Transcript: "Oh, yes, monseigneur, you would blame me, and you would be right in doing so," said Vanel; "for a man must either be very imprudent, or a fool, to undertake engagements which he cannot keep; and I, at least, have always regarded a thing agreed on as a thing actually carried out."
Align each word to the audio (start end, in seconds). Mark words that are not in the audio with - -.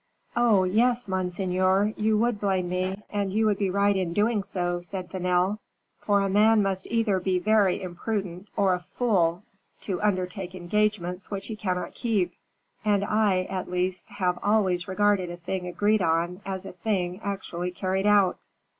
"Oh, 0.35 0.63
yes, 0.63 1.07
monseigneur, 1.07 1.93
you 1.95 2.17
would 2.17 2.39
blame 2.39 2.69
me, 2.69 3.03
and 3.11 3.31
you 3.31 3.45
would 3.45 3.59
be 3.59 3.69
right 3.69 3.95
in 3.95 4.13
doing 4.13 4.41
so," 4.41 4.81
said 4.81 5.11
Vanel; 5.11 5.59
"for 5.99 6.21
a 6.21 6.27
man 6.27 6.63
must 6.63 6.87
either 6.89 7.19
be 7.19 7.37
very 7.37 7.83
imprudent, 7.83 8.47
or 8.57 8.73
a 8.73 8.79
fool, 8.79 9.43
to 9.81 10.01
undertake 10.01 10.55
engagements 10.55 11.29
which 11.29 11.45
he 11.45 11.55
cannot 11.55 11.93
keep; 11.93 12.33
and 12.83 13.05
I, 13.05 13.43
at 13.43 13.69
least, 13.69 14.09
have 14.09 14.39
always 14.41 14.87
regarded 14.87 15.29
a 15.29 15.37
thing 15.37 15.67
agreed 15.67 16.01
on 16.01 16.41
as 16.47 16.65
a 16.65 16.71
thing 16.71 17.21
actually 17.23 17.69
carried 17.69 18.07
out." 18.07 18.39